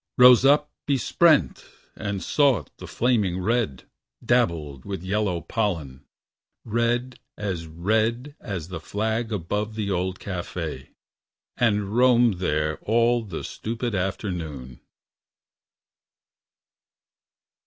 Rose 0.17 0.43
up 0.43 0.71
besprent 0.87 1.63
and 1.95 2.23
sought 2.23 2.75
the 2.77 2.87
flaming 2.87 3.39
red 3.39 3.83
Dabbled 4.25 4.83
with 4.83 5.03
yellow 5.03 5.41
pollen 5.41 6.07
red 6.65 7.19
as 7.37 7.67
red 7.67 8.33
As 8.39 8.69
the 8.69 8.79
flag 8.79 9.31
about 9.31 9.75
the 9.75 9.91
old 9.91 10.17
cafe 10.19 10.89
And 11.55 11.95
roamed 11.95 12.39
there 12.39 12.79
all 12.79 13.23
the 13.23 13.43
stupid 13.43 13.93
afternoon. 13.93 14.81